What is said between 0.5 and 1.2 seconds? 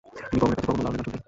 কাছে গগন ও লালনের গান শুনতেন।